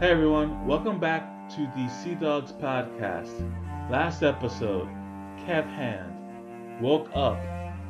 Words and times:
Hey 0.00 0.12
everyone, 0.12 0.66
welcome 0.66 0.98
back 0.98 1.50
to 1.50 1.70
the 1.76 1.86
Sea 1.88 2.14
Dogs 2.14 2.52
podcast. 2.52 3.36
Last 3.90 4.22
episode, 4.22 4.88
Kev 5.40 5.70
Hand 5.74 6.80
woke 6.80 7.10
up 7.14 7.38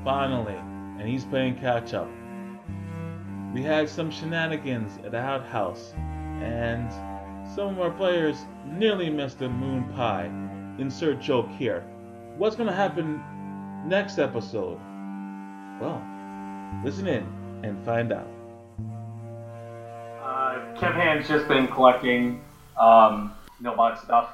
finally 0.03 0.57
and 0.57 1.09
he's 1.09 1.25
playing 1.25 1.61
catch 1.61 1.95
up. 1.95 2.11
We 3.55 3.63
had 3.63 3.89
some 3.89 4.11
shenanigans 4.11 4.99
at 5.05 5.13
the 5.13 5.21
outhouse 5.21 5.95
and 6.43 6.91
some 7.55 7.69
of 7.69 7.79
our 7.79 7.93
players 7.93 8.39
nearly 8.67 9.09
missed 9.09 9.41
a 9.43 9.49
moon 9.49 9.85
pie. 9.95 10.27
Insert 10.81 11.21
joke 11.21 11.49
here. 11.51 11.85
What's 12.37 12.57
going 12.57 12.69
to 12.69 12.75
happen 12.75 13.23
next 13.87 14.19
episode? 14.19 14.81
Well, 15.81 16.03
listen 16.85 17.07
in 17.07 17.25
and 17.63 17.81
find 17.85 18.13
out. 18.13 18.40
Uh, 20.71 20.79
Kev 20.79 20.95
Hand's 20.95 21.29
just 21.29 21.49
been 21.49 21.67
collecting 21.69 22.43
um, 22.79 23.33
stuff, 24.03 24.31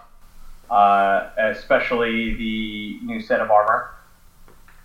uh, 0.71 1.31
especially 1.39 2.35
the 2.35 2.99
new 3.03 3.21
set 3.21 3.41
of 3.41 3.51
armor 3.51 3.91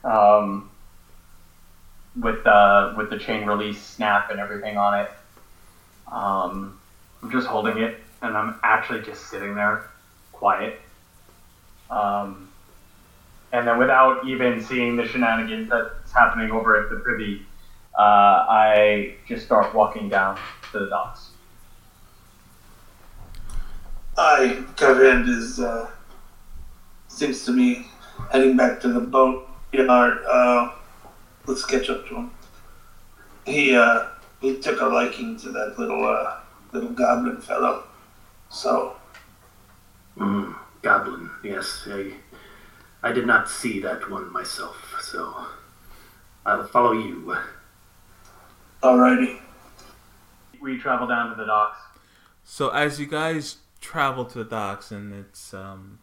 um, 0.04 0.70
with 2.20 2.44
the 2.44 2.94
with 2.98 3.10
the 3.10 3.18
chain 3.18 3.46
release 3.46 3.82
snap 3.82 4.32
and 4.32 4.40
everything 4.40 4.78
on 4.78 5.00
it. 5.00 5.12
Um, 6.12 6.80
I'm 7.22 7.32
just 7.32 7.48
holding 7.48 7.78
it, 7.78 8.00
and 8.22 8.36
I'm 8.36 8.60
actually 8.64 9.02
just 9.02 9.30
sitting 9.30 9.56
there, 9.56 9.90
quiet. 10.32 10.80
Um, 11.90 12.50
and 13.52 13.68
then 13.68 13.78
without 13.78 14.26
even 14.26 14.62
seeing 14.62 14.96
the 14.96 15.06
shenanigans 15.06 15.70
that's 15.70 16.12
happening 16.12 16.52
over 16.52 16.82
at 16.82 16.90
the 16.90 16.98
privy, 16.98 17.46
uh, 17.98 18.46
I 18.50 19.16
just 19.28 19.46
start 19.46 19.74
walking 19.74 20.08
down 20.08 20.38
to 20.72 20.80
the 20.80 20.90
docks. 20.90 21.31
I, 24.22 24.64
Kevin 24.78 25.28
is, 25.28 25.60
uh, 25.60 25.90
seems 27.08 27.44
to 27.46 27.52
me 27.52 27.88
heading 28.32 28.56
back 28.56 28.80
to 28.82 28.90
the 28.94 29.00
boat 29.00 29.48
yard. 29.72 30.20
Uh, 30.30 30.72
let's 31.48 31.66
catch 31.66 31.90
up 31.90 32.08
to 32.08 32.16
him. 32.16 32.32
He, 33.46 33.76
uh, 33.76 34.06
he 34.40 34.58
took 34.60 34.80
a 34.80 34.86
liking 34.86 35.38
to 35.40 35.50
that 35.52 35.80
little, 35.80 36.06
uh, 36.08 36.38
little 36.72 36.92
goblin 36.92 37.42
fellow. 37.42 37.84
So, 38.50 38.96
Mm, 40.18 40.54
goblin, 40.82 41.30
yes. 41.42 41.88
I, 41.90 42.12
I 43.02 43.12
did 43.14 43.26
not 43.26 43.50
see 43.50 43.80
that 43.80 44.08
one 44.12 44.32
myself, 44.32 44.76
so 45.02 45.46
I'll 46.46 46.68
follow 46.68 46.92
you. 46.92 47.36
alrighty. 48.84 49.40
We 50.62 50.78
travel 50.78 51.08
down 51.08 51.30
to 51.30 51.36
the 51.36 51.46
docks. 51.46 51.80
So 52.44 52.70
as 52.70 53.00
you 53.00 53.08
guys 53.08 53.58
travel 53.82 54.24
to 54.26 54.38
the 54.44 54.50
docks, 54.50 54.92
and 54.92 55.14
it's 55.14 55.54
um, 55.54 56.00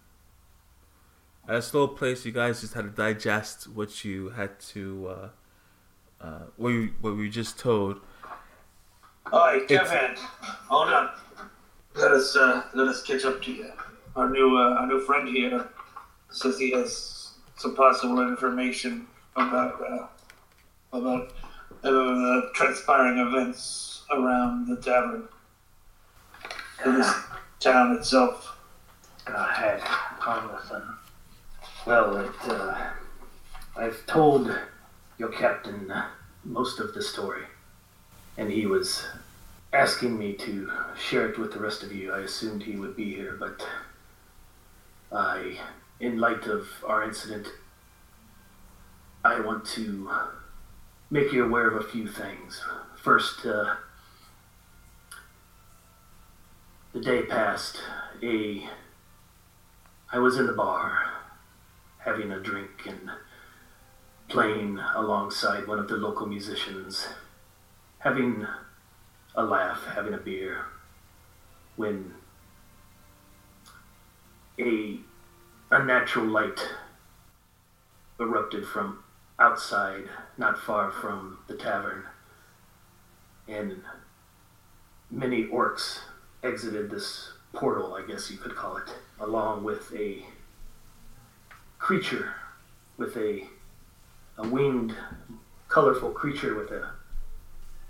at 1.49 1.55
a 1.55 1.63
slow 1.63 1.89
place. 1.89 2.27
you 2.27 2.33
guys 2.33 2.61
just 2.61 2.75
had 2.75 2.83
to 2.85 2.91
digest 2.91 3.69
what 3.69 4.05
you 4.05 4.31
had 4.31 4.61
to, 4.61 5.09
uh, 5.09 5.29
uh, 6.21 6.41
what 6.57 6.71
you 6.71 6.91
what 7.01 7.17
we 7.17 7.31
just 7.31 7.59
told. 7.59 8.01
It's- 9.33 9.69
Kevin, 9.69 10.17
hold 10.69 10.89
on. 10.89 11.11
Let 11.95 12.13
us, 12.13 12.37
uh, 12.37 12.63
let 12.75 12.89
us 12.89 13.03
catch 13.03 13.25
up 13.25 13.43
to 13.43 13.53
you. 13.53 13.73
Our 14.17 14.31
new, 14.31 14.57
uh, 14.57 14.75
our 14.81 14.87
new 14.87 15.01
friend 15.01 15.29
here 15.29 15.69
says 16.31 16.59
he 16.59 16.71
has 16.73 17.33
some 17.57 17.75
possible 17.75 18.21
information 18.27 19.07
about, 19.37 19.81
uh, 19.83 20.07
about 20.93 21.33
uh, 21.83 21.91
the 21.91 22.51
transpiring 22.55 23.19
events 23.19 24.03
around 24.13 24.69
the 24.69 24.77
tavern. 24.77 25.29
This 26.85 27.13
town 27.61 27.97
itself. 27.97 28.57
Go 29.25 29.35
ahead, 29.35 29.81
Congressman. 30.21 30.83
Well, 31.87 32.17
it, 32.17 32.31
uh, 32.45 32.91
I've 33.77 34.07
told 34.07 34.55
your 35.19 35.31
captain 35.31 35.91
uh, 35.91 36.07
most 36.45 36.81
of 36.81 36.95
the 36.95 37.03
story, 37.03 37.45
and 38.37 38.51
he 38.51 38.67
was 38.67 39.07
asking 39.73 40.19
me 40.19 40.33
to 40.35 40.71
share 40.99 41.29
it 41.29 41.39
with 41.39 41.53
the 41.53 41.59
rest 41.59 41.83
of 41.83 41.93
you. 41.93 42.13
I 42.13 42.21
assumed 42.21 42.63
he 42.63 42.77
would 42.77 42.97
be 42.97 43.15
here, 43.15 43.37
but 43.39 43.67
I, 45.13 45.59
in 46.01 46.19
light 46.19 46.47
of 46.47 46.69
our 46.87 47.03
incident, 47.03 47.49
I 49.25 49.41
want 49.41 49.65
to 49.67 50.11
make 51.11 51.33
you 51.33 51.45
aware 51.45 51.69
of 51.69 51.77
a 51.77 51.89
few 51.89 52.07
things. 52.07 52.63
First, 52.97 53.45
uh, 53.45 53.75
the 56.93 57.01
day 57.01 57.23
passed. 57.23 57.81
A 58.23 58.69
I 60.11 60.19
was 60.19 60.39
in 60.39 60.47
the 60.47 60.53
bar 60.53 61.03
having 61.99 62.33
a 62.33 62.41
drink 62.41 62.87
and 62.87 63.11
playing 64.29 64.79
alongside 64.95 65.67
one 65.67 65.79
of 65.79 65.89
the 65.89 65.97
local 65.97 66.27
musicians, 66.27 67.09
having 67.99 68.47
a 69.35 69.43
laugh, 69.43 69.85
having 69.95 70.15
a 70.15 70.19
beer, 70.19 70.65
when 71.77 72.15
a 74.59 74.99
unnatural 75.71 76.27
light 76.27 76.69
erupted 78.19 78.67
from 78.67 79.05
outside, 79.39 80.05
not 80.39 80.59
far 80.59 80.91
from 80.91 81.39
the 81.47 81.55
tavern, 81.55 82.05
and 83.47 83.83
many 85.11 85.45
orcs 85.45 86.01
exited 86.43 86.91
this 86.91 87.33
portal, 87.53 87.95
I 87.95 88.03
guess 88.03 88.31
you 88.31 88.37
could 88.39 88.55
call 88.55 88.77
it, 88.77 88.89
along 89.21 89.65
with 89.65 89.93
a 89.95 90.25
creature 91.79 92.35
with 92.97 93.17
a 93.17 93.45
a 94.37 94.47
winged, 94.49 94.95
colorful 95.69 96.11
creature 96.11 96.55
with 96.55 96.71
a 96.71 96.91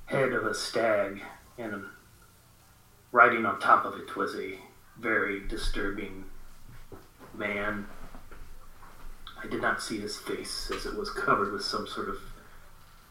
head 0.06 0.32
of 0.32 0.46
a 0.46 0.54
stag, 0.54 1.20
and 1.58 1.84
riding 3.12 3.44
on 3.44 3.60
top 3.60 3.84
of 3.84 3.98
it 4.00 4.16
was 4.16 4.34
a 4.36 4.58
very 4.98 5.46
disturbing 5.46 6.24
man. 7.34 7.86
I 9.42 9.46
did 9.46 9.60
not 9.60 9.82
see 9.82 9.98
his 9.98 10.16
face 10.16 10.70
as 10.74 10.86
it 10.86 10.96
was 10.96 11.10
covered 11.10 11.52
with 11.52 11.62
some 11.62 11.86
sort 11.86 12.08
of 12.08 12.16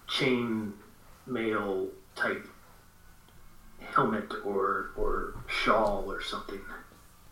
chain 0.08 0.74
mail 1.26 1.88
type 2.16 2.48
helmet 3.80 4.32
or 4.44 4.92
or 4.96 5.36
shawl 5.48 6.06
or 6.12 6.22
something. 6.22 6.62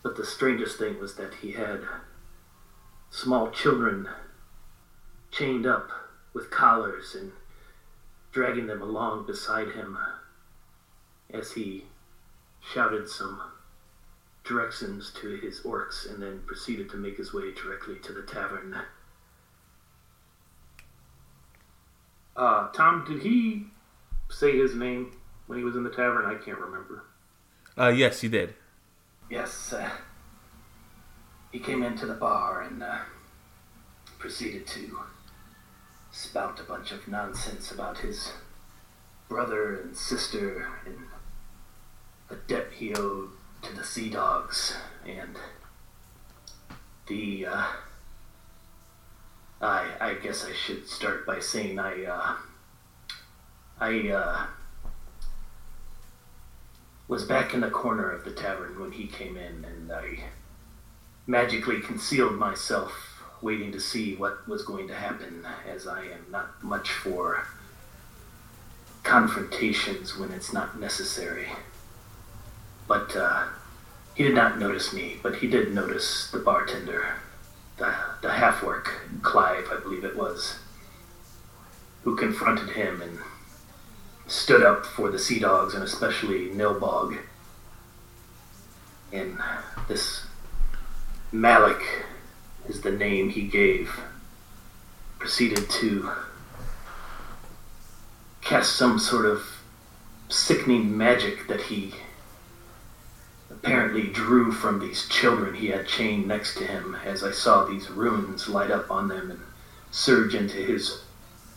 But 0.02 0.16
the 0.16 0.26
strangest 0.26 0.78
thing 0.78 0.98
was 1.00 1.16
that 1.16 1.34
he 1.42 1.52
had 1.52 1.80
small 3.10 3.50
children 3.50 4.08
chained 5.30 5.66
up 5.66 5.90
with 6.32 6.50
collars 6.50 7.14
and 7.14 7.32
dragging 8.32 8.66
them 8.66 8.82
along 8.82 9.26
beside 9.26 9.72
him 9.72 9.98
as 11.30 11.52
he 11.52 11.84
shouted 12.60 13.08
some 13.08 13.40
directions 14.44 15.10
to 15.20 15.36
his 15.36 15.60
orcs 15.60 16.08
and 16.08 16.22
then 16.22 16.42
proceeded 16.46 16.88
to 16.90 16.96
make 16.96 17.16
his 17.16 17.32
way 17.32 17.52
directly 17.52 17.96
to 17.96 18.12
the 18.12 18.22
tavern. 18.22 18.76
Uh, 22.36 22.68
Tom, 22.68 23.04
did 23.06 23.22
he 23.22 23.66
say 24.28 24.56
his 24.56 24.74
name 24.74 25.16
when 25.46 25.58
he 25.58 25.64
was 25.64 25.76
in 25.76 25.84
the 25.84 25.90
tavern? 25.90 26.26
I 26.26 26.34
can't 26.42 26.58
remember. 26.58 27.04
Uh, 27.78 27.88
yes, 27.88 28.22
you 28.22 28.28
did. 28.28 28.54
Yes, 29.30 29.72
uh, 29.72 29.90
he 31.52 31.58
came 31.58 31.82
into 31.82 32.06
the 32.06 32.14
bar 32.14 32.62
and 32.62 32.82
uh, 32.82 32.98
proceeded 34.18 34.66
to 34.68 35.00
spout 36.10 36.58
a 36.60 36.62
bunch 36.62 36.92
of 36.92 37.06
nonsense 37.08 37.70
about 37.70 37.98
his 37.98 38.32
brother 39.28 39.80
and 39.80 39.96
sister 39.96 40.68
and 40.86 40.96
the 42.28 42.36
debt 42.46 42.68
he 42.72 42.94
owed 42.94 43.30
to 43.62 43.74
the 43.74 43.84
Sea 43.84 44.10
Dogs 44.10 44.74
and 45.06 45.36
the. 47.06 47.46
Uh, 47.46 47.64
I 49.60 49.86
I 50.00 50.14
guess 50.14 50.44
I 50.44 50.52
should 50.52 50.88
start 50.88 51.26
by 51.26 51.40
saying 51.40 51.78
I 51.78 52.04
uh, 52.04 52.36
I 53.80 54.08
uh, 54.10 54.46
was 57.08 57.24
back 57.24 57.54
in 57.54 57.60
the 57.60 57.70
corner 57.70 58.10
of 58.10 58.24
the 58.24 58.32
tavern 58.32 58.80
when 58.80 58.92
he 58.92 59.06
came 59.06 59.36
in, 59.36 59.64
and 59.64 59.92
I 59.92 60.24
magically 61.26 61.80
concealed 61.80 62.34
myself, 62.34 63.22
waiting 63.40 63.70
to 63.72 63.80
see 63.80 64.16
what 64.16 64.46
was 64.48 64.64
going 64.64 64.88
to 64.88 64.94
happen, 64.94 65.46
as 65.68 65.86
I 65.86 66.02
am 66.02 66.26
not 66.30 66.62
much 66.62 66.90
for 66.90 67.46
confrontations 69.02 70.18
when 70.18 70.32
it's 70.32 70.52
not 70.52 70.80
necessary. 70.80 71.46
But 72.88 73.14
uh, 73.14 73.44
he 74.14 74.24
did 74.24 74.34
not 74.34 74.58
notice 74.58 74.92
me, 74.92 75.16
but 75.22 75.36
he 75.36 75.46
did 75.46 75.72
notice 75.72 76.30
the 76.30 76.38
bartender, 76.38 77.14
the, 77.76 77.94
the 78.22 78.32
half 78.32 78.64
orc, 78.64 78.92
Clive, 79.22 79.68
I 79.70 79.78
believe 79.80 80.04
it 80.04 80.16
was, 80.16 80.58
who 82.02 82.16
confronted 82.16 82.70
him 82.70 83.00
and 83.00 83.18
stood 84.26 84.62
up 84.62 84.84
for 84.84 85.10
the 85.10 85.18
Sea 85.18 85.38
Dogs 85.38 85.74
and 85.74 85.82
especially 85.82 86.48
Nilbog. 86.48 87.18
And 89.12 89.38
this 89.88 90.26
Malik 91.32 91.82
is 92.68 92.80
the 92.80 92.90
name 92.90 93.30
he 93.30 93.42
gave. 93.42 94.00
Proceeded 95.18 95.70
to 95.70 96.10
cast 98.42 98.76
some 98.76 98.98
sort 98.98 99.26
of 99.26 99.42
sickening 100.28 100.96
magic 100.96 101.46
that 101.48 101.60
he 101.62 101.94
apparently 103.50 104.08
drew 104.08 104.52
from 104.52 104.80
these 104.80 105.08
children 105.08 105.54
he 105.54 105.68
had 105.68 105.86
chained 105.86 106.26
next 106.26 106.56
to 106.56 106.64
him 106.64 106.96
as 107.04 107.24
I 107.24 107.30
saw 107.30 107.64
these 107.64 107.90
runes 107.90 108.48
light 108.48 108.70
up 108.70 108.90
on 108.90 109.08
them 109.08 109.30
and 109.30 109.40
surge 109.90 110.34
into 110.34 110.56
his 110.58 111.02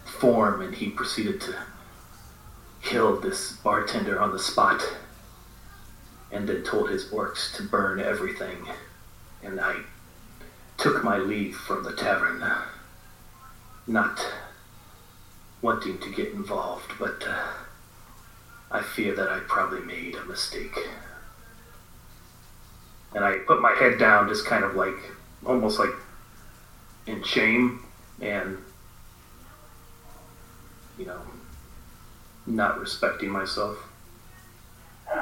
form, 0.05 0.61
and 0.61 0.73
he 0.73 0.89
proceeded 0.89 1.41
to 1.41 1.55
kill 2.89 3.19
this 3.19 3.51
bartender 3.57 4.19
on 4.19 4.31
the 4.31 4.39
spot 4.39 4.81
and 6.31 6.49
then 6.49 6.63
told 6.63 6.89
his 6.89 7.05
orcs 7.11 7.55
to 7.55 7.61
burn 7.61 7.99
everything. 7.99 8.67
And 9.43 9.61
I 9.61 9.75
took 10.77 11.03
my 11.03 11.17
leave 11.17 11.55
from 11.55 11.83
the 11.83 11.93
tavern, 11.93 12.43
not 13.85 14.25
wanting 15.61 15.99
to 15.99 16.09
get 16.09 16.29
involved, 16.33 16.91
but 16.97 17.23
uh, 17.27 17.47
I 18.71 18.81
fear 18.81 19.13
that 19.15 19.29
I 19.29 19.39
probably 19.47 19.81
made 19.81 20.15
a 20.15 20.25
mistake. 20.25 20.75
And 23.13 23.23
I 23.23 23.37
put 23.45 23.61
my 23.61 23.73
head 23.73 23.99
down, 23.99 24.27
just 24.29 24.47
kind 24.47 24.63
of 24.63 24.75
like, 24.75 24.97
almost 25.45 25.77
like 25.77 25.93
in 27.05 27.23
shame 27.23 27.83
and, 28.19 28.57
you 30.97 31.05
know, 31.05 31.21
not 32.49 32.79
respecting 32.79 33.29
myself. 33.29 33.77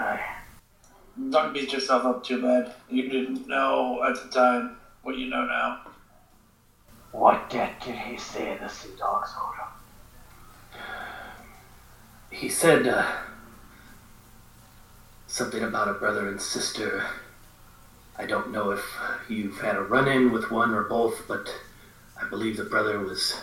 Don't 1.30 1.54
beat 1.54 1.74
yourself 1.74 2.06
up 2.06 2.24
too 2.24 2.42
bad. 2.42 2.74
You 2.90 3.10
didn't 3.10 3.48
know 3.48 4.04
at 4.04 4.22
the 4.22 4.30
time 4.30 4.78
what 5.04 5.18
you 5.18 5.30
know 5.30 5.46
now. 5.46 5.82
What 7.12 7.50
did, 7.50 7.70
did 7.84 7.96
he 7.96 8.18
say 8.18 8.52
in 8.52 8.60
the 8.60 8.68
sea 8.68 8.90
dogs 8.98 9.32
owed 9.42 9.56
him? 9.56 10.82
He 12.30 12.50
said 12.50 12.88
uh, 12.88 13.10
something 15.26 15.64
about 15.64 15.88
a 15.88 15.94
brother 15.94 16.28
and 16.28 16.42
sister. 16.42 17.06
I 18.18 18.26
don't 18.26 18.52
know 18.52 18.72
if 18.72 18.84
you've 19.30 19.60
had 19.60 19.76
a 19.76 19.82
run 19.82 20.08
in 20.08 20.32
with 20.32 20.52
one 20.52 20.74
or 20.74 20.84
both, 20.84 21.28
but 21.28 21.54
I 22.22 22.28
believe 22.30 22.58
the 22.58 22.64
brother 22.64 23.00
was 23.00 23.40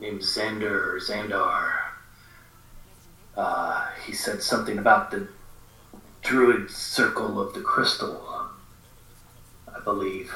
named 0.00 0.20
Xander 0.20 0.94
or 0.94 1.00
Xandar. 1.00 1.83
Uh, 3.36 3.88
he 4.06 4.12
said 4.12 4.42
something 4.42 4.78
about 4.78 5.10
the 5.10 5.26
druid 6.22 6.70
circle 6.70 7.40
of 7.40 7.52
the 7.54 7.60
crystal, 7.60 8.48
I 9.74 9.80
believe. 9.80 10.32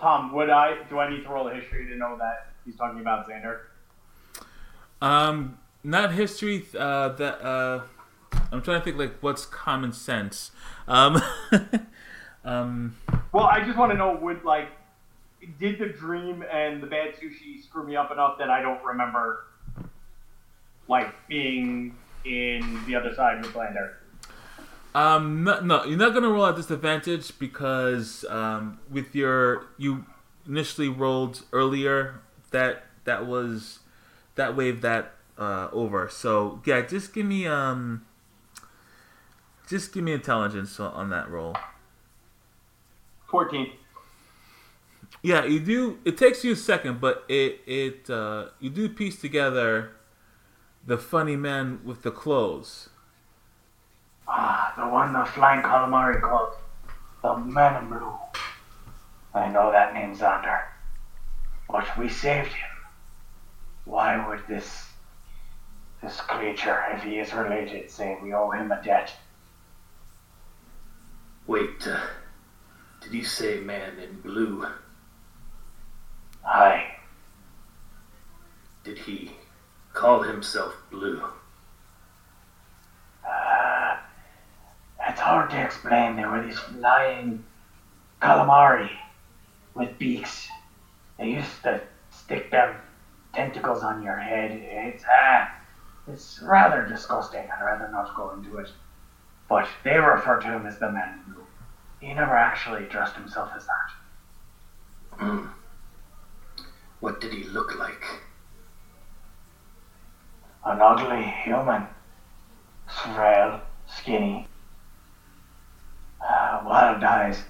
Tom, 0.00 0.32
would 0.32 0.50
I 0.50 0.82
do 0.88 0.98
I 0.98 1.10
need 1.10 1.22
to 1.22 1.28
roll 1.28 1.48
a 1.48 1.54
history 1.54 1.86
to 1.86 1.96
know 1.96 2.16
that 2.18 2.52
he's 2.64 2.76
talking 2.76 3.00
about 3.00 3.28
Xander? 3.28 3.60
Um, 5.00 5.58
not 5.84 6.12
history. 6.12 6.64
Uh, 6.76 7.10
that 7.10 7.44
uh, 7.44 7.82
I'm 8.50 8.62
trying 8.62 8.80
to 8.80 8.84
think 8.84 8.96
like 8.98 9.14
what's 9.20 9.46
common 9.46 9.92
sense. 9.92 10.50
Um, 10.88 11.22
um, 12.44 12.96
Well, 13.32 13.44
I 13.44 13.64
just 13.64 13.78
want 13.78 13.92
to 13.92 13.98
know 13.98 14.16
would 14.16 14.44
like 14.44 14.68
did 15.58 15.78
the 15.78 15.86
dream 15.86 16.44
and 16.50 16.82
the 16.82 16.86
bad 16.86 17.14
sushi 17.14 17.62
screw 17.62 17.84
me 17.84 17.94
up 17.94 18.10
enough 18.10 18.38
that 18.38 18.50
I 18.50 18.62
don't 18.62 18.82
remember 18.84 19.44
like 20.88 21.12
being 21.28 21.96
in 22.24 22.80
the 22.86 22.94
other 22.94 23.14
side 23.14 23.38
of 23.38 23.42
with 23.46 23.54
Lander? 23.56 23.98
um, 24.94 25.42
no, 25.44 25.60
no, 25.60 25.84
you're 25.84 25.98
not 25.98 26.12
gonna 26.14 26.28
roll 26.28 26.46
at 26.46 26.56
disadvantage 26.56 27.38
because 27.38 28.24
um, 28.28 28.78
with 28.90 29.14
your 29.14 29.66
you 29.78 30.04
initially 30.46 30.88
rolled 30.88 31.42
earlier 31.52 32.20
that 32.50 32.84
that 33.04 33.26
was 33.26 33.78
that 34.34 34.54
wave 34.56 34.80
that 34.82 35.12
uh, 35.38 35.68
over. 35.72 36.08
So 36.08 36.60
yeah, 36.64 36.82
just 36.82 37.14
give 37.14 37.26
me 37.26 37.46
um, 37.46 38.04
just 39.68 39.92
give 39.92 40.04
me 40.04 40.12
intelligence 40.12 40.78
on- 40.78 40.92
on 40.92 41.10
that 41.10 41.30
roll. 41.30 41.56
Fourteen. 43.30 43.72
Yeah, 45.22 45.44
you 45.44 45.60
do. 45.60 45.98
It 46.04 46.18
takes 46.18 46.44
you 46.44 46.52
a 46.52 46.56
second, 46.56 47.00
but 47.00 47.24
it 47.28 47.60
it 47.66 48.10
uh, 48.10 48.48
you 48.60 48.68
do 48.70 48.88
piece 48.88 49.20
together 49.20 49.92
the 50.86 50.98
funny 50.98 51.36
man 51.36 51.80
with 51.84 52.02
the 52.02 52.10
clothes. 52.10 52.88
Ah, 54.26 54.72
the 54.76 54.88
one 54.88 55.12
the 55.12 55.24
flying 55.24 55.62
calamari 55.62 56.20
called 56.20 56.54
the 57.22 57.36
Man 57.36 57.82
in 57.82 57.88
Blue. 57.88 58.18
I 59.34 59.48
know 59.48 59.70
that 59.70 59.94
name, 59.94 60.14
Xander. 60.16 60.62
But 61.68 61.86
we 61.96 62.08
saved 62.08 62.48
him. 62.48 62.68
Why 63.84 64.26
would 64.28 64.46
this 64.48 64.88
this 66.02 66.20
creature, 66.20 66.82
if 66.92 67.02
he 67.04 67.18
is 67.18 67.32
related, 67.32 67.90
say 67.90 68.18
we 68.20 68.34
owe 68.34 68.50
him 68.50 68.72
a 68.72 68.82
debt? 68.82 69.12
Wait, 71.46 71.86
uh, 71.86 72.00
did 73.00 73.12
you 73.12 73.24
say 73.24 73.60
man 73.60 73.98
in 73.98 74.20
blue? 74.20 74.66
Aye. 76.44 76.96
Did 78.82 78.98
he 78.98 79.32
call 80.02 80.20
himself 80.20 80.74
blue? 80.90 81.22
Uh, 83.24 83.96
it's 85.08 85.20
hard 85.20 85.48
to 85.48 85.62
explain. 85.62 86.16
There 86.16 86.28
were 86.28 86.44
these 86.44 86.58
flying 86.58 87.44
calamari 88.20 88.90
with 89.74 89.96
beaks. 90.00 90.48
They 91.18 91.28
used 91.28 91.62
to 91.62 91.80
stick 92.10 92.50
them 92.50 92.74
tentacles 93.32 93.84
on 93.84 94.02
your 94.02 94.18
head. 94.18 94.50
It's 94.50 95.04
uh, 95.04 95.46
it's 96.08 96.42
rather 96.42 96.84
disgusting. 96.84 97.46
I'd 97.48 97.64
rather 97.64 97.88
not 97.92 98.16
go 98.16 98.32
into 98.32 98.58
it. 98.58 98.70
But 99.48 99.68
they 99.84 99.98
refer 99.98 100.40
to 100.40 100.48
him 100.48 100.66
as 100.66 100.80
the 100.80 100.90
Man 100.90 101.20
Blue. 101.28 101.46
He 102.00 102.12
never 102.12 102.36
actually 102.36 102.86
dressed 102.88 103.14
himself 103.14 103.50
as 103.56 103.66
that. 103.66 103.90
Hmm. 105.18 105.46
What 106.98 107.20
did 107.20 107.32
he 107.32 107.44
look 107.44 107.78
like? 107.78 108.04
An 110.64 110.80
ugly 110.80 111.22
human. 111.44 111.86
Frail, 113.14 113.60
skinny. 113.86 114.46
Uh, 116.20 116.62
wild 116.64 117.02
eyes. 117.02 117.42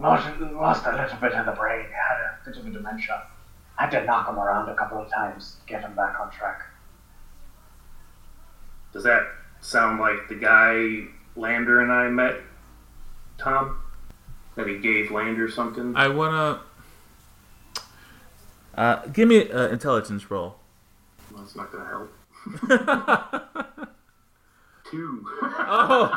Lost, 0.00 0.28
lost 0.40 0.86
a 0.86 0.92
little 0.92 1.18
bit 1.18 1.32
of 1.32 1.46
the 1.46 1.52
brain. 1.52 1.84
Had 1.86 2.20
a 2.20 2.38
bit 2.44 2.56
of 2.56 2.66
a 2.66 2.70
dementia. 2.70 3.22
Had 3.76 3.90
to 3.90 4.04
knock 4.04 4.28
him 4.28 4.38
around 4.38 4.68
a 4.68 4.74
couple 4.74 4.98
of 4.98 5.10
times 5.10 5.56
to 5.60 5.72
get 5.72 5.82
him 5.82 5.94
back 5.94 6.18
on 6.18 6.30
track. 6.30 6.62
Does 8.92 9.04
that 9.04 9.24
sound 9.60 10.00
like 10.00 10.28
the 10.28 10.34
guy 10.34 11.04
Lander 11.36 11.82
and 11.82 11.92
I 11.92 12.08
met, 12.08 12.40
Tom? 13.36 13.78
That 14.56 14.66
he 14.66 14.78
gave 14.78 15.10
Lander 15.10 15.48
something? 15.50 15.94
I 15.94 16.08
wanna 16.08 16.60
uh, 18.74 19.06
give 19.06 19.28
me 19.28 19.48
an 19.50 19.70
intelligence 19.70 20.30
roll. 20.30 20.56
Well, 21.32 21.42
it's 21.42 21.54
not 21.54 21.70
gonna 21.70 21.88
help. 21.88 22.12
Two. 24.90 25.26
oh. 25.42 26.10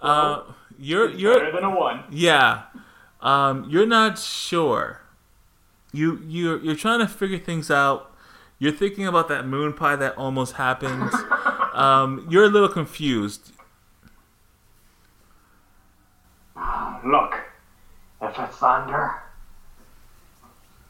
Uh, 0.00 0.42
you're 0.78 1.08
Better 1.08 1.18
you're 1.18 1.52
than 1.52 1.64
a 1.64 1.70
one. 1.70 2.04
yeah. 2.10 2.64
Um, 3.20 3.66
you're 3.70 3.86
not 3.86 4.18
sure. 4.18 5.00
You 5.92 6.20
you 6.26 6.58
you're 6.60 6.74
trying 6.74 6.98
to 6.98 7.06
figure 7.08 7.38
things 7.38 7.70
out. 7.70 8.12
You're 8.58 8.72
thinking 8.72 9.06
about 9.06 9.28
that 9.28 9.46
moon 9.46 9.72
pie 9.72 9.96
that 9.96 10.16
almost 10.18 10.54
happened. 10.54 11.10
um, 11.72 12.26
you're 12.30 12.44
a 12.44 12.48
little 12.48 12.68
confused. 12.68 13.52
Look, 17.04 17.34
if 18.22 18.38
it's 18.38 18.56
Thunder, 18.56 19.22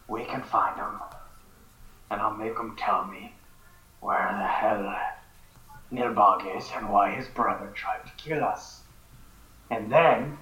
we 0.07 0.25
can 0.25 0.43
find 0.43 0.77
him. 0.77 1.01
And 2.11 2.21
I'll 2.21 2.35
make 2.35 2.59
him 2.59 2.77
tell 2.77 3.07
me 3.07 3.35
where 4.01 4.29
the 4.39 4.47
hell 4.47 4.95
Nilbog 5.93 6.57
is 6.57 6.71
and 6.77 6.91
why 6.91 7.11
his 7.11 7.27
brother 7.29 7.71
tried 7.75 8.05
to 8.05 8.13
kill 8.17 8.45
us. 8.45 8.83
And 9.71 9.91
then 9.91 10.39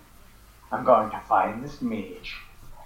I'm 0.71 0.85
going 0.85 1.11
to 1.11 1.21
find 1.21 1.63
this 1.63 1.81
mage 1.81 2.37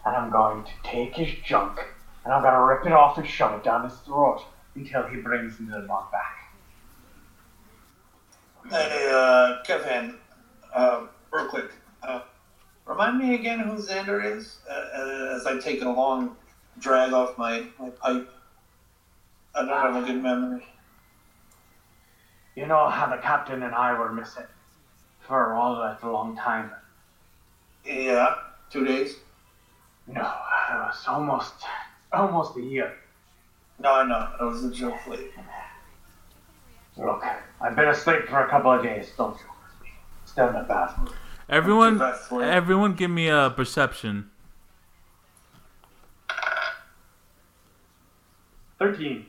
and 0.04 0.16
I'm 0.16 0.30
going 0.30 0.64
to 0.64 0.70
take 0.82 1.14
his 1.16 1.30
junk 1.44 1.80
and 2.24 2.32
I'm 2.32 2.42
going 2.42 2.54
to 2.54 2.60
rip 2.60 2.86
it 2.86 2.92
off 2.92 3.18
and 3.18 3.26
shove 3.26 3.54
it 3.54 3.64
down 3.64 3.84
his 3.84 3.96
throat 3.98 4.42
until 4.74 5.04
he 5.04 5.16
brings 5.16 5.56
Nilbog 5.56 6.10
back. 6.10 6.36
Hey, 8.68 9.08
uh, 9.12 9.62
Kevin, 9.64 10.18
uh, 10.74 11.02
real 11.30 11.46
quick, 11.46 11.70
uh, 12.02 12.20
remind 12.84 13.16
me 13.16 13.34
again 13.34 13.60
who 13.60 13.76
Xander 13.76 14.36
is 14.36 14.58
uh, 14.68 14.72
uh, 14.72 15.36
as 15.36 15.46
I 15.46 15.56
take 15.56 15.82
a 15.82 15.88
long 15.88 16.34
drag 16.78 17.12
off 17.12 17.38
my, 17.38 17.64
my 17.78 17.90
pipe. 17.90 18.28
I 19.56 19.64
don't 19.64 19.68
have 19.68 20.02
a 20.02 20.06
good 20.06 20.22
memory. 20.22 20.66
You 22.54 22.66
know 22.66 22.88
how 22.88 23.06
the 23.08 23.16
captain 23.22 23.62
and 23.62 23.74
I 23.74 23.98
were 23.98 24.12
missing 24.12 24.44
for 25.20 25.54
all 25.54 25.76
that 25.80 26.04
long 26.04 26.36
time. 26.36 26.70
Yeah, 27.84 28.34
two 28.70 28.84
days. 28.84 29.16
No, 30.06 30.20
it 30.20 30.74
was 30.74 31.04
almost, 31.08 31.54
almost 32.12 32.56
a 32.56 32.60
year. 32.60 32.96
No, 33.78 33.92
I 33.92 34.06
know. 34.06 34.28
It 34.40 34.44
was 34.44 34.64
a 34.64 34.70
joke, 34.70 35.06
late. 35.06 35.32
Look, 36.96 37.24
I've 37.60 37.76
been 37.76 37.88
asleep 37.88 38.28
for 38.28 38.44
a 38.44 38.48
couple 38.48 38.72
of 38.72 38.82
days. 38.82 39.10
Don't 39.16 39.36
you? 39.38 39.46
Still 40.24 40.48
in 40.48 40.54
the 40.54 40.60
bathroom. 40.60 41.08
Everyone, 41.48 42.02
everyone, 42.42 42.94
give 42.94 43.10
me 43.10 43.28
a 43.28 43.52
perception. 43.54 44.30
Thirteen. 48.78 49.26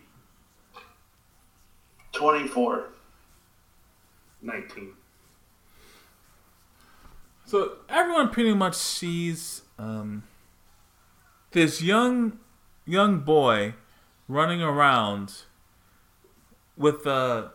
24. 2.18 2.86
19. 4.42 4.94
So 7.46 7.78
everyone 7.88 8.30
pretty 8.30 8.54
much 8.54 8.76
sees 8.76 9.62
um, 9.80 10.24
this 11.52 11.82
young 11.82 12.40
young 12.86 13.20
boy 13.20 13.76
running 14.28 14.62
around 14.62 15.44
with 16.76 17.06
a 17.06 17.52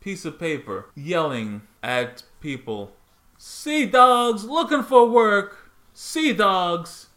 piece 0.00 0.24
of 0.24 0.38
paper, 0.38 0.86
yelling 0.94 1.62
at 1.82 2.22
people. 2.40 2.92
Sea 3.38 3.86
dogs 3.86 4.44
looking 4.44 4.82
for 4.82 5.08
work. 5.08 5.70
Sea 5.94 6.32
dogs. 6.32 7.08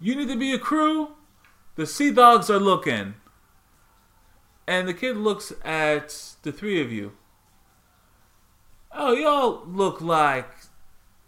You 0.00 0.16
need 0.16 0.28
to 0.28 0.36
be 0.36 0.52
a 0.52 0.58
crew. 0.58 1.12
The 1.76 1.86
sea 1.86 2.10
dogs 2.10 2.50
are 2.50 2.58
looking. 2.58 3.14
And 4.70 4.86
the 4.86 4.94
kid 4.94 5.16
looks 5.16 5.52
at 5.64 6.16
the 6.42 6.52
three 6.52 6.80
of 6.80 6.92
you. 6.92 7.14
Oh, 8.92 9.12
y'all 9.14 9.66
look 9.66 10.00
like 10.00 10.48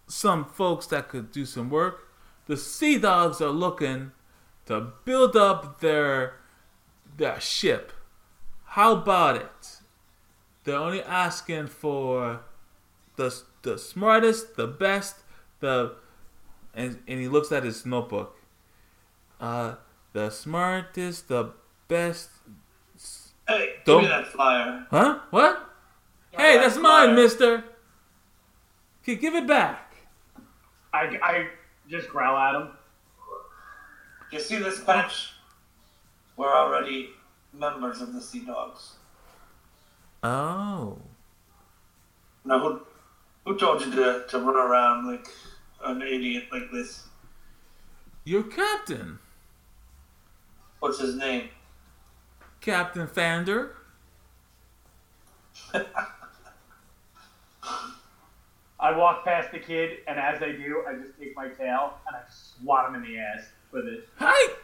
some 0.07 0.45
folks 0.45 0.87
that 0.87 1.09
could 1.09 1.33
do 1.33 1.45
some 1.45 1.69
work. 1.69 2.09
The 2.47 2.57
Sea 2.57 2.99
Dogs 2.99 3.41
are 3.41 3.51
looking 3.51 4.13
to 4.67 4.93
build 5.05 5.35
up 5.35 5.81
their 5.81 6.35
their 7.17 7.41
ship. 7.41 7.93
How 8.65 8.93
about 8.93 9.35
it? 9.35 9.79
They're 10.63 10.77
only 10.77 11.03
asking 11.03 11.67
for 11.67 12.43
the 13.17 13.37
the 13.63 13.77
smartest, 13.77 14.55
the 14.55 14.69
best, 14.69 15.17
the 15.59 15.97
and, 16.75 17.01
and 17.09 17.19
he 17.19 17.27
looks 17.27 17.51
at 17.51 17.65
his 17.65 17.85
notebook. 17.85 18.39
Uh, 19.41 19.75
the 20.13 20.31
smartest, 20.31 21.27
the 21.27 21.51
best. 21.89 22.31
Hey, 23.49 23.75
give 23.77 23.85
Don't- 23.85 24.03
me 24.03 24.09
that 24.09 24.27
flyer. 24.29 24.87
Huh? 24.91 25.19
What? 25.31 25.69
Hey, 26.31 26.57
that's 26.59 26.77
mine, 26.79 27.15
Mister. 27.15 27.65
Okay, 29.03 29.17
give 29.17 29.35
it 29.35 29.47
back. 29.47 29.95
I, 30.95 31.19
I 31.23 31.49
just 31.89 32.09
growl 32.09 32.37
at 32.37 32.55
him. 32.55 32.69
You 34.31 34.41
see 34.41 34.59
this 34.59 34.81
patch? 34.83 35.33
We're 36.37 36.55
already 36.55 37.11
members 37.53 38.01
of 38.01 38.15
the 38.15 38.21
Sea 38.21 38.41
Dogs. 38.41 38.93
Oh. 40.23 40.99
Now, 42.45 42.59
who, 42.61 42.81
who 43.45 43.59
told 43.59 43.85
you 43.85 43.91
to, 43.93 44.25
to 44.29 44.39
run 44.39 44.57
around 44.57 45.07
like 45.07 45.27
an 45.85 46.01
idiot 46.03 46.45
like 46.51 46.71
this? 46.73 47.07
Your 48.25 48.45
captain, 48.45 49.19
What's 50.81 50.99
his 50.99 51.15
name? 51.17 51.49
Captain 52.63 53.07
Fander. 53.07 53.71
I 58.81 58.97
walk 58.97 59.25
past 59.25 59.53
the 59.53 59.59
kid, 59.59 59.99
and 60.09 60.19
as 60.19 60.43
I 60.43 60.53
do, 60.53 60.83
I 60.89 60.95
just 60.95 61.19
take 61.19 61.37
my 61.37 61.49
tail 61.49 61.95
and 62.07 62.17
I 62.17 62.21
swat 62.31 62.89
him 62.89 62.97
in 62.97 63.03
the 63.03 63.19
ass 63.19 63.45
with 63.71 63.87
it. 63.87 64.09
Hi. 64.17 64.55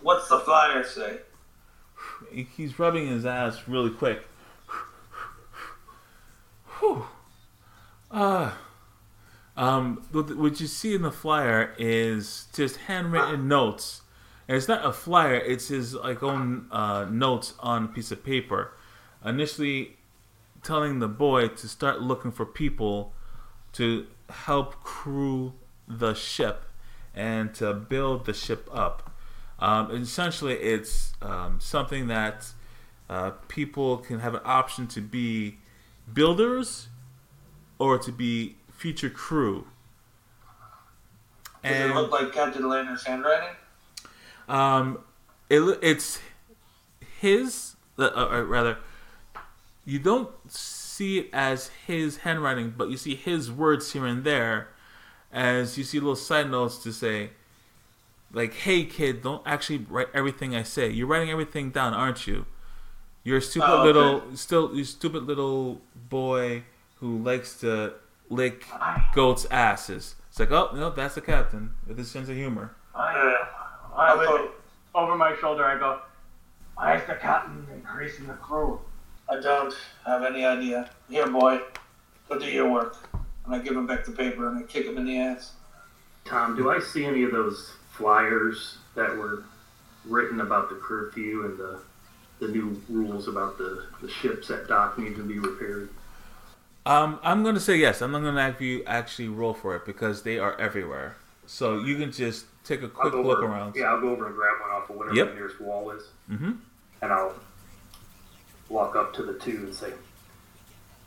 What's 0.00 0.28
the 0.28 0.38
flyer 0.40 0.84
say? 0.84 1.18
He's 2.32 2.78
rubbing 2.78 3.08
his 3.08 3.26
ass 3.26 3.66
really 3.66 3.90
quick. 3.90 4.22
Whew. 6.78 7.06
Uh, 8.10 8.52
um, 9.56 10.04
what 10.12 10.36
what 10.36 10.60
you 10.60 10.66
see 10.66 10.94
in 10.94 11.02
the 11.02 11.10
flyer 11.10 11.74
is 11.78 12.46
just 12.52 12.76
handwritten 12.76 13.48
notes, 13.48 14.01
and 14.52 14.58
it's 14.58 14.68
not 14.68 14.84
a 14.84 14.92
flyer. 14.92 15.36
It's 15.36 15.68
his 15.68 15.94
like 15.94 16.22
own 16.22 16.66
uh, 16.70 17.06
notes 17.10 17.54
on 17.60 17.84
a 17.84 17.88
piece 17.88 18.12
of 18.12 18.22
paper. 18.22 18.74
Initially, 19.24 19.96
telling 20.62 20.98
the 20.98 21.08
boy 21.08 21.48
to 21.48 21.66
start 21.66 22.02
looking 22.02 22.30
for 22.30 22.44
people 22.44 23.14
to 23.72 24.06
help 24.28 24.84
crew 24.84 25.54
the 25.88 26.12
ship 26.12 26.66
and 27.14 27.54
to 27.54 27.72
build 27.72 28.26
the 28.26 28.34
ship 28.34 28.68
up. 28.70 29.10
Um, 29.58 29.90
essentially, 29.90 30.52
it's 30.52 31.14
um, 31.22 31.58
something 31.58 32.08
that 32.08 32.52
uh, 33.08 33.30
people 33.48 33.96
can 33.96 34.20
have 34.20 34.34
an 34.34 34.42
option 34.44 34.86
to 34.88 35.00
be 35.00 35.60
builders 36.12 36.88
or 37.78 37.96
to 37.96 38.12
be 38.12 38.56
future 38.70 39.08
crew. 39.08 39.66
Does 41.64 41.90
it 41.90 41.94
look 41.94 42.12
like 42.12 42.34
Captain 42.34 42.68
Lander's 42.68 43.06
handwriting? 43.06 43.56
Um, 44.48 44.98
it, 45.48 45.60
it's 45.82 46.20
his, 47.20 47.76
uh, 47.98 48.28
or 48.30 48.44
rather, 48.44 48.78
you 49.84 49.98
don't 49.98 50.30
see 50.50 51.18
it 51.18 51.30
as 51.32 51.70
his 51.86 52.18
handwriting, 52.18 52.74
but 52.76 52.90
you 52.90 52.96
see 52.96 53.14
his 53.14 53.50
words 53.50 53.92
here 53.92 54.06
and 54.06 54.24
there, 54.24 54.68
as 55.32 55.76
you 55.78 55.84
see 55.84 55.98
little 55.98 56.16
side 56.16 56.50
notes 56.50 56.78
to 56.78 56.92
say, 56.92 57.30
like, 58.32 58.54
"Hey 58.54 58.84
kid, 58.84 59.22
don't 59.22 59.42
actually 59.46 59.78
write 59.78 60.08
everything 60.14 60.54
I 60.54 60.62
say. 60.62 60.88
You're 60.90 61.06
writing 61.06 61.30
everything 61.30 61.70
down, 61.70 61.94
aren't 61.94 62.26
you? 62.26 62.46
You're 63.24 63.38
a 63.38 63.42
stupid 63.42 63.68
Oh, 63.68 63.82
okay. 63.82 63.84
little, 63.86 64.36
still, 64.36 64.74
you 64.74 64.84
stupid 64.84 65.24
little 65.24 65.80
boy 65.94 66.64
who 67.00 67.18
likes 67.18 67.60
to 67.60 67.94
lick 68.30 68.66
goats' 69.14 69.46
asses." 69.50 70.16
It's 70.28 70.40
like, 70.40 70.50
oh 70.50 70.70
no, 70.74 70.90
that's 70.90 71.14
the 71.14 71.20
captain 71.20 71.74
with 71.86 71.98
his 71.98 72.10
sense 72.10 72.28
of 72.30 72.36
humor. 72.36 72.74
I, 72.94 73.12
Uh, 73.14 73.46
I 73.96 74.12
I 74.12 74.14
was 74.14 74.26
thought, 74.26 74.54
Over 74.94 75.16
my 75.16 75.30
shoulder, 75.42 75.64
I 75.64 75.76
go, 75.76 75.98
why 76.76 76.96
is 76.96 77.06
the 77.08 77.14
captain 77.14 77.66
increasing 77.74 78.28
the 78.28 78.34
crew? 78.34 78.80
I 79.28 79.40
don't 79.40 79.74
have 80.06 80.22
any 80.22 80.44
idea. 80.44 80.88
Here, 81.10 81.26
boy, 81.26 81.60
go 82.28 82.38
do 82.38 82.46
your 82.46 82.70
work. 82.70 82.96
And 83.44 83.52
I 83.52 83.58
give 83.58 83.76
him 83.76 83.88
back 83.88 84.04
the 84.04 84.12
paper 84.12 84.46
and 84.46 84.56
I 84.56 84.62
kick 84.62 84.86
him 84.86 84.96
in 84.98 85.04
the 85.04 85.18
ass. 85.18 85.54
Tom, 86.24 86.56
do 86.56 86.70
I 86.70 86.78
see 86.78 87.04
any 87.04 87.24
of 87.24 87.32
those 87.32 87.72
flyers 87.90 88.78
that 88.94 89.16
were 89.16 89.42
written 90.04 90.40
about 90.40 90.68
the 90.68 90.76
curfew 90.76 91.46
and 91.46 91.58
the 91.58 91.80
the 92.38 92.48
new 92.48 92.80
rules 92.88 93.28
about 93.28 93.56
the, 93.56 93.86
the 94.00 94.08
ships 94.08 94.50
at 94.50 94.66
dock 94.66 94.98
need 94.98 95.14
to 95.14 95.22
be 95.22 95.38
repaired? 95.38 95.88
Um, 96.86 97.20
I'm 97.22 97.42
gonna 97.44 97.60
say 97.60 97.76
yes. 97.76 98.00
I'm 98.00 98.12
not 98.12 98.22
gonna 98.22 98.42
have 98.42 98.60
you 98.60 98.84
actually 98.84 99.28
roll 99.28 99.54
for 99.54 99.74
it 99.76 99.84
because 99.86 100.22
they 100.22 100.38
are 100.38 100.60
everywhere. 100.60 101.16
So 101.46 101.80
you 101.80 101.96
can 101.96 102.10
just 102.10 102.46
take 102.64 102.80
a 102.82 102.84
I'll 102.84 102.90
quick 103.10 103.14
look 103.14 103.38
over, 103.38 103.46
around. 103.52 103.74
Yeah, 103.76 103.86
I'll 103.92 104.00
go 104.00 104.10
over 104.10 104.26
and 104.26 104.34
grab 104.36 104.60
one 104.60 104.70
off 104.70 104.90
of 104.90 104.96
whatever 104.96 105.16
Yep. 105.16 105.28
the 105.28 105.34
nearest 105.34 105.60
wall 105.60 105.90
is, 105.90 106.02
Mm-hmm. 106.30 106.52
and 107.02 107.12
I'll 107.12 107.34
walk 108.68 108.96
up 108.96 109.12
to 109.14 109.22
the 109.22 109.34
two 109.34 109.56
and 109.64 109.74
say, 109.74 109.92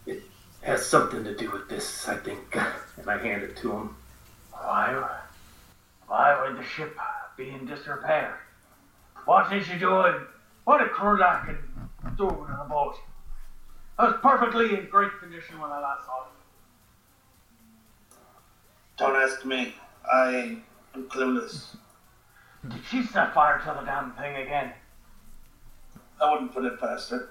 "It 0.05 0.23
has 0.61 0.85
something 0.85 1.23
to 1.23 1.35
do 1.35 1.49
with 1.51 1.67
this, 1.69 2.07
I 2.07 2.17
think." 2.17 2.57
And 2.97 3.09
I 3.09 3.17
hand 3.17 3.43
it 3.43 3.57
to 3.57 3.71
him. 3.73 3.95
Why, 4.51 5.19
why 6.07 6.41
would 6.41 6.57
the 6.57 6.63
ship 6.63 6.97
be 7.35 7.49
in 7.49 7.65
disrepair? 7.65 8.39
What 9.25 9.51
is 9.51 9.67
she 9.67 9.77
doing? 9.77 10.15
What 10.63 10.81
a 10.81 10.87
crew 10.87 11.17
that 11.17 11.45
can 11.45 11.57
do 12.17 12.29
in 12.29 12.51
a 12.53 12.65
boat? 12.69 12.95
I 13.99 14.05
was 14.07 14.15
perfectly 14.21 14.75
in 14.79 14.87
great 14.89 15.11
condition 15.19 15.59
when 15.59 15.71
I 15.71 15.79
last 15.81 16.05
saw 16.05 16.21
it. 16.23 16.29
Don't 18.97 19.15
ask 19.17 19.43
me. 19.45 19.75
I 20.09 20.57
am 20.95 21.09
clueless. 21.09 21.75
Did 22.67 22.81
she 22.89 23.03
set 23.03 23.33
fire 23.33 23.59
to 23.59 23.77
the 23.79 23.85
damn 23.85 24.11
thing 24.13 24.35
again? 24.37 24.73
I 26.21 26.31
wouldn't 26.31 26.53
put 26.53 26.65
it 26.65 26.79
past 26.79 27.09
her. 27.11 27.29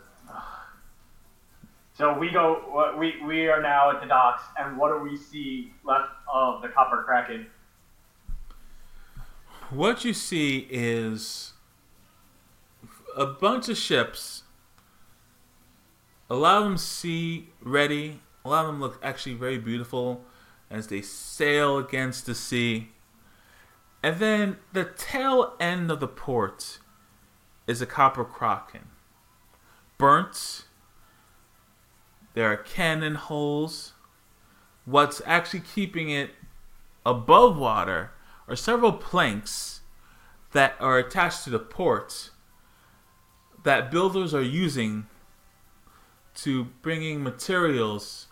So 1.96 2.16
we 2.18 2.30
go, 2.30 2.94
we, 2.98 3.22
we 3.24 3.46
are 3.46 3.62
now 3.62 3.90
at 3.90 4.00
the 4.00 4.06
docks, 4.06 4.42
and 4.58 4.76
what 4.76 4.88
do 4.88 4.98
we 4.98 5.16
see 5.16 5.72
left 5.84 6.10
of 6.32 6.60
the 6.60 6.68
Copper 6.68 7.04
Kraken? 7.04 7.46
What 9.70 10.04
you 10.04 10.12
see 10.12 10.66
is 10.70 11.52
a 13.16 13.26
bunch 13.26 13.68
of 13.68 13.76
ships. 13.76 14.42
A 16.28 16.34
lot 16.34 16.58
of 16.58 16.64
them 16.64 16.78
sea 16.78 17.48
ready. 17.60 18.20
A 18.44 18.48
lot 18.48 18.64
of 18.64 18.72
them 18.72 18.80
look 18.80 18.98
actually 19.02 19.34
very 19.34 19.58
beautiful 19.58 20.24
as 20.70 20.88
they 20.88 21.00
sail 21.00 21.78
against 21.78 22.26
the 22.26 22.34
sea. 22.34 22.88
And 24.04 24.18
then 24.18 24.58
the 24.74 24.84
tail 24.84 25.54
end 25.58 25.90
of 25.90 25.98
the 25.98 26.06
port 26.06 26.78
is 27.66 27.80
a 27.80 27.86
copper 27.86 28.22
kraken. 28.22 28.88
Burnt. 29.96 30.66
There 32.34 32.52
are 32.52 32.58
cannon 32.58 33.14
holes 33.14 33.94
what's 34.84 35.22
actually 35.24 35.60
keeping 35.60 36.10
it 36.10 36.32
above 37.06 37.56
water 37.56 38.10
are 38.46 38.56
several 38.56 38.92
planks 38.92 39.80
that 40.52 40.74
are 40.80 40.98
attached 40.98 41.44
to 41.44 41.50
the 41.50 41.58
port 41.58 42.28
that 43.64 43.90
builders 43.90 44.34
are 44.34 44.42
using 44.42 45.06
to 46.34 46.64
bringing 46.82 47.22
materials 47.22 48.26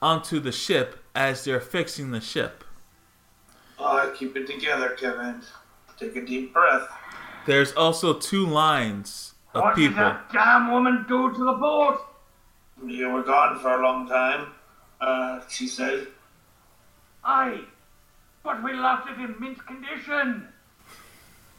onto 0.00 0.40
the 0.40 0.52
ship 0.52 1.04
as 1.14 1.44
they're 1.44 1.60
fixing 1.60 2.10
the 2.10 2.22
ship. 2.22 2.63
Oh, 3.78 4.12
keep 4.16 4.36
it 4.36 4.46
together, 4.46 4.90
Kevin. 4.90 5.40
Take 5.98 6.16
a 6.16 6.24
deep 6.24 6.52
breath. 6.52 6.88
There's 7.46 7.72
also 7.74 8.14
two 8.14 8.46
lines 8.46 9.34
of 9.54 9.62
What 9.62 9.76
did 9.76 9.90
people. 9.90 10.04
that 10.04 10.32
damn 10.32 10.70
woman 10.70 11.04
do 11.08 11.32
to 11.32 11.44
the 11.44 11.52
boat? 11.52 12.00
You 12.84 13.10
were 13.10 13.22
gone 13.22 13.58
for 13.60 13.80
a 13.80 13.82
long 13.82 14.08
time, 14.08 14.48
uh, 15.00 15.40
she 15.48 15.66
said. 15.66 16.08
Aye, 17.24 17.60
but 18.42 18.62
we 18.62 18.72
left 18.74 19.08
it 19.08 19.18
in 19.18 19.34
mint 19.38 19.64
condition. 19.66 20.48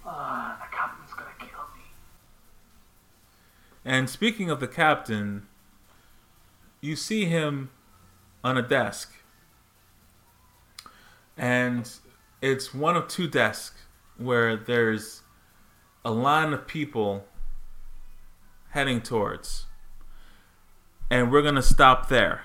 Ah, 0.06 0.58
the 0.60 0.76
captain's 0.76 1.14
gonna 1.14 1.30
kill 1.40 1.48
me. 1.76 1.84
And 3.84 4.10
speaking 4.10 4.50
of 4.50 4.60
the 4.60 4.68
captain, 4.68 5.48
you 6.82 6.96
see 6.96 7.26
him 7.26 7.72
on 8.44 8.58
a 8.58 8.62
desk. 8.62 9.14
And 11.38 11.90
it's 12.42 12.74
one 12.74 12.96
of 12.96 13.08
two 13.08 13.28
desks 13.28 13.82
where 14.18 14.56
there's 14.56 15.24
a 16.04 16.12
line 16.12 16.54
of 16.54 16.68
people 16.68 17.26
heading 18.70 19.02
towards. 19.02 19.66
And 21.10 21.32
we're 21.32 21.42
going 21.42 21.56
to 21.56 21.62
stop 21.62 22.10
there. 22.10 22.42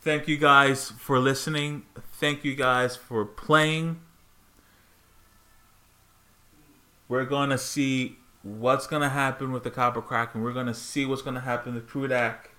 Thank 0.00 0.26
you 0.26 0.36
guys 0.36 0.90
for 0.90 1.20
listening. 1.20 1.84
Thank 2.14 2.44
you 2.44 2.56
guys 2.56 2.96
for 2.96 3.24
playing. 3.24 4.00
We're 7.08 7.24
going 7.24 7.50
to 7.50 7.58
see 7.58 8.18
what's 8.42 8.88
going 8.88 9.02
to 9.02 9.10
happen 9.10 9.52
with 9.52 9.62
the 9.62 9.70
Copper 9.70 10.02
Kraken, 10.02 10.38
and 10.38 10.44
we're 10.44 10.52
going 10.52 10.66
to 10.66 10.74
see 10.74 11.06
what's 11.06 11.22
going 11.22 11.34
to 11.34 11.42
happen 11.42 11.74
to 11.74 11.80
Krudak. 11.80 12.51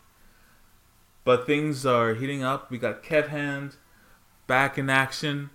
But 1.23 1.45
things 1.45 1.85
are 1.85 2.13
heating 2.15 2.43
up. 2.43 2.69
We 2.69 2.77
got 2.77 3.01
Kev 3.03 3.29
Hand 3.29 3.77
back 4.47 4.77
in 4.77 4.89
action, 4.89 5.51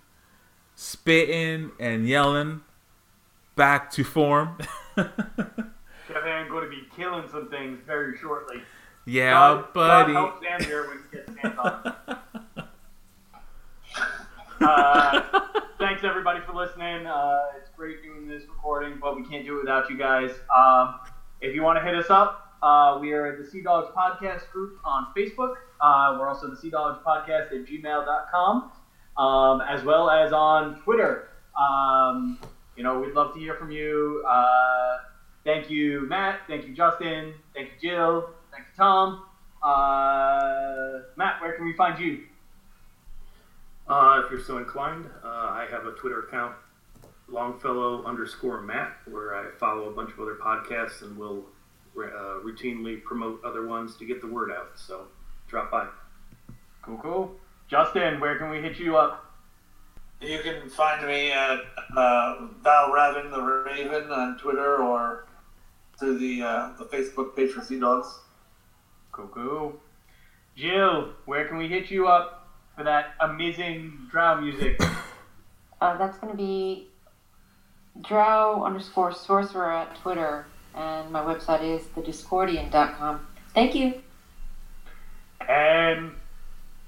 spitting 0.75 1.71
and 1.79 2.07
yelling, 2.07 2.61
back 3.55 3.91
to 3.91 4.03
form. 4.03 4.57
Kevin 4.95 6.49
going 6.49 6.63
to 6.63 6.69
be 6.69 6.83
killing 6.95 7.27
some 7.29 7.49
things 7.49 7.79
very 7.85 8.17
shortly. 8.17 8.61
yeah, 9.05 9.31
God- 9.31 9.73
buddy. 9.73 10.13
God 10.13 10.41
help 10.41 10.87
when 10.87 10.97
he 11.11 11.17
gets 11.17 11.39
hands 11.39 11.59
on 11.59 11.93
uh, 14.61 15.21
thanks 15.77 16.03
everybody 16.03 16.39
for 16.41 16.53
listening. 16.53 17.05
Uh, 17.05 17.39
it's 17.57 17.69
great 17.69 18.03
doing 18.03 18.27
this 18.27 18.43
recording, 18.43 18.97
but 19.01 19.15
we 19.15 19.23
can't 19.23 19.45
do 19.45 19.55
it 19.57 19.61
without 19.61 19.89
you 19.89 19.97
guys. 19.97 20.31
Um, 20.55 20.95
if 21.41 21.55
you 21.55 21.61
want 21.61 21.79
to 21.79 21.83
hit 21.83 21.95
us 21.95 22.09
up, 22.09 22.48
uh, 22.61 22.97
we 22.99 23.11
are 23.13 23.41
the 23.41 23.49
Sea 23.49 23.61
Dogs 23.61 23.89
Podcast 23.95 24.49
group 24.51 24.79
on 24.83 25.07
Facebook. 25.15 25.55
Uh, 25.81 26.17
we're 26.19 26.27
also 26.27 26.49
the 26.49 26.57
Sea 26.57 26.69
Dogs 26.69 26.99
Podcast 27.05 27.51
at 27.53 27.65
gmail.com, 27.65 28.71
um, 29.17 29.61
as 29.61 29.83
well 29.83 30.09
as 30.09 30.33
on 30.33 30.81
Twitter. 30.81 31.29
Um, 31.59 32.39
you 32.75 32.83
know, 32.83 32.99
we'd 32.99 33.13
love 33.13 33.33
to 33.33 33.39
hear 33.39 33.55
from 33.55 33.71
you. 33.71 34.23
Uh, 34.27 34.97
thank 35.43 35.69
you, 35.69 36.01
Matt. 36.07 36.41
Thank 36.47 36.67
you, 36.67 36.73
Justin. 36.73 37.33
Thank 37.53 37.69
you, 37.81 37.89
Jill. 37.91 38.29
Thank 38.51 38.65
you, 38.67 38.73
Tom. 38.77 39.23
Uh, 39.63 41.01
Matt, 41.15 41.41
where 41.41 41.53
can 41.53 41.65
we 41.65 41.73
find 41.73 41.99
you? 41.99 42.23
Uh, 43.87 44.21
if 44.23 44.31
you're 44.31 44.43
so 44.43 44.57
inclined, 44.57 45.05
uh, 45.23 45.27
I 45.27 45.65
have 45.71 45.85
a 45.85 45.91
Twitter 45.93 46.19
account, 46.21 46.55
Longfellow 47.27 48.03
underscore 48.05 48.61
Matt, 48.61 48.97
where 49.09 49.35
I 49.35 49.49
follow 49.59 49.89
a 49.89 49.91
bunch 49.91 50.11
of 50.11 50.19
other 50.19 50.35
podcasts 50.35 51.01
and 51.01 51.17
will 51.17 51.45
uh, 51.97 52.39
routinely 52.43 53.03
promote 53.03 53.43
other 53.43 53.67
ones 53.67 53.95
to 53.97 54.05
get 54.05 54.21
the 54.21 54.27
word 54.27 54.51
out. 54.51 54.71
So 54.75 55.07
drop 55.47 55.71
by. 55.71 55.87
Cool, 56.81 56.97
cool. 56.97 57.35
Justin, 57.67 58.19
where 58.19 58.37
can 58.37 58.49
we 58.49 58.61
hit 58.61 58.79
you 58.79 58.97
up? 58.97 59.25
You 60.21 60.39
can 60.39 60.69
find 60.69 61.05
me 61.05 61.31
at 61.31 61.59
uh, 61.95 62.47
Val 62.61 62.91
Raven 62.91 63.31
the 63.31 63.41
Raven 63.41 64.11
on 64.11 64.37
Twitter 64.37 64.77
or 64.77 65.25
through 65.97 66.17
the 66.19 66.41
uh, 66.41 66.69
the 66.77 66.85
Facebook 66.85 67.35
page 67.35 67.51
for 67.51 67.61
Sea 67.61 67.79
Dogs. 67.79 68.19
Cool, 69.11 69.27
cool. 69.27 69.73
Jill, 70.55 71.13
where 71.25 71.47
can 71.47 71.57
we 71.57 71.67
hit 71.67 71.89
you 71.89 72.07
up 72.07 72.49
for 72.75 72.83
that 72.83 73.13
amazing 73.21 74.07
drow 74.11 74.41
music? 74.41 74.81
Uh, 75.79 75.97
that's 75.97 76.17
going 76.17 76.31
to 76.31 76.37
be 76.37 76.87
drow 78.01 78.63
underscore 78.63 79.13
sorcerer 79.13 79.71
at 79.71 79.95
Twitter, 80.01 80.45
and 80.75 81.11
my 81.11 81.21
website 81.21 81.63
is 81.63 81.83
thediscordian.com. 81.95 83.25
Thank 83.53 83.75
you. 83.75 83.93
and 85.47 86.11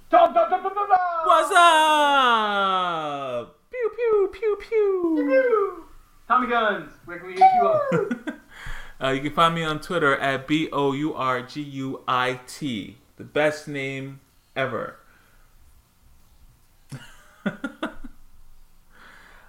Tom, 0.10 0.34
Tom, 0.34 0.50
Tom, 0.50 0.64
Tom, 0.64 0.74
Tom, 0.74 0.88
Tom. 0.88 0.98
What's 1.26 1.52
up? 1.56 3.58
Pew, 3.72 3.92
pew, 3.96 4.30
pew, 4.34 4.58
pew. 4.60 5.86
Tommy 6.28 6.48
Guns, 6.48 6.92
where 7.06 7.20
can 7.20 7.28
we 7.28 7.34
hit 7.34 7.44
you 7.62 7.68
up? 7.68 8.40
Uh, 9.04 9.10
you 9.10 9.20
can 9.20 9.34
find 9.34 9.56
me 9.56 9.64
on 9.64 9.80
Twitter 9.80 10.16
at 10.16 10.48
B 10.48 10.70
O 10.72 10.92
U 10.92 11.16
R 11.16 11.42
G 11.42 11.60
U 11.60 12.04
I 12.08 12.40
T. 12.46 12.98
The 13.18 13.24
best 13.24 13.68
name 13.68 14.20
ever. 14.56 14.98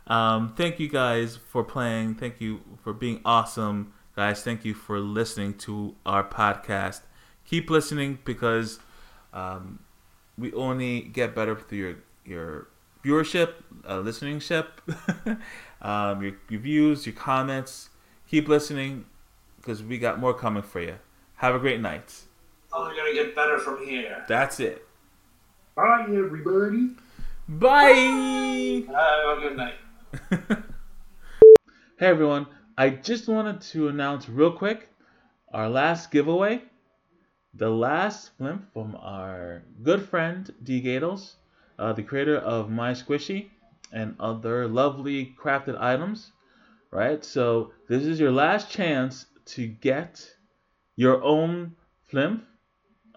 um, 0.06 0.54
thank 0.56 0.80
you 0.80 0.88
guys 0.88 1.36
for 1.36 1.62
playing. 1.64 2.14
Thank 2.14 2.40
you 2.40 2.62
for 2.82 2.94
being 2.94 3.20
awesome. 3.26 3.92
Guys, 4.14 4.42
thank 4.42 4.64
you 4.64 4.74
for 4.74 5.00
listening 5.00 5.54
to 5.54 5.94
our 6.04 6.22
podcast. 6.22 7.00
Keep 7.46 7.70
listening 7.70 8.18
because 8.24 8.78
um, 9.32 9.78
we 10.36 10.52
only 10.52 11.00
get 11.00 11.34
better 11.34 11.56
through 11.56 11.78
your, 11.78 11.96
your 12.26 12.68
viewership, 13.02 13.54
uh, 13.86 13.96
listeningship, 13.96 14.66
um, 15.82 16.22
your, 16.22 16.34
your 16.50 16.60
views, 16.60 17.06
your 17.06 17.14
comments. 17.14 17.88
Keep 18.28 18.48
listening 18.48 19.06
because 19.56 19.82
we 19.82 19.96
got 19.96 20.20
more 20.20 20.34
coming 20.34 20.62
for 20.62 20.80
you. 20.80 20.96
Have 21.36 21.54
a 21.54 21.58
great 21.58 21.80
night. 21.80 22.14
Only 22.70 22.94
gonna 22.94 23.14
get 23.14 23.34
better 23.34 23.58
from 23.58 23.84
here. 23.84 24.24
That's 24.28 24.60
it. 24.60 24.86
Bye, 25.74 26.04
everybody. 26.08 26.90
Bye. 27.48 28.84
Have 28.88 29.38
a 29.38 29.40
good 29.40 29.56
night. 29.56 30.58
Hey 32.02 32.08
everyone, 32.08 32.48
I 32.78 32.88
just 32.88 33.28
wanted 33.28 33.60
to 33.72 33.88
announce 33.88 34.28
real 34.30 34.52
quick 34.52 34.88
our 35.52 35.68
last 35.68 36.10
giveaway. 36.10 36.62
The 37.54 37.68
last 37.68 38.30
Flumph 38.38 38.62
from 38.72 38.96
our 38.96 39.62
good 39.82 40.08
friend 40.08 40.50
D 40.62 40.80
Gatos, 40.80 41.36
uh, 41.78 41.92
the 41.92 42.02
creator 42.02 42.38
of 42.38 42.70
My 42.70 42.92
Squishy 42.92 43.50
and 43.92 44.16
other 44.18 44.66
lovely 44.66 45.36
crafted 45.38 45.78
items. 45.78 46.32
Right? 46.90 47.22
So 47.22 47.72
this 47.88 48.04
is 48.04 48.18
your 48.18 48.32
last 48.32 48.70
chance 48.70 49.26
to 49.46 49.66
get 49.66 50.26
your 50.96 51.22
own 51.22 51.76
Flumph. 52.10 52.40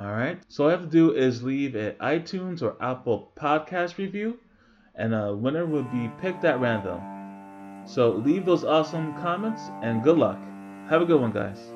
Alright? 0.02 0.42
So 0.50 0.66
all 0.66 0.72
you 0.72 0.78
have 0.78 0.86
to 0.86 0.92
do 0.92 1.14
is 1.14 1.44
leave 1.44 1.76
an 1.76 1.94
iTunes 2.02 2.62
or 2.62 2.76
Apple 2.82 3.32
podcast 3.38 3.98
review 3.98 4.38
and 4.96 5.16
a 5.16 5.34
winner 5.34 5.66
will 5.66 5.84
be 5.84 6.12
picked 6.20 6.44
at 6.44 6.60
random. 6.60 7.15
So 7.86 8.12
leave 8.12 8.46
those 8.46 8.64
awesome 8.64 9.14
comments 9.22 9.62
and 9.82 10.04
good 10.04 10.18
luck. 10.18 10.40
Have 10.90 11.02
a 11.02 11.06
good 11.06 11.22
one, 11.22 11.32
guys. 11.32 11.75